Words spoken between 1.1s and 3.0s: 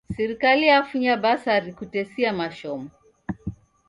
basari Kutesia mashomo